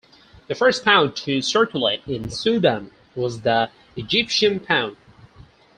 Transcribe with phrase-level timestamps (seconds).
[0.47, 4.97] The first pound to circulate in Sudan was the Egyptian pound.